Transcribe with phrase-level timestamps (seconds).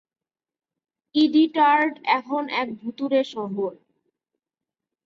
[1.15, 3.71] ইদিটারড এখন এক ভূতুড়ে শহর।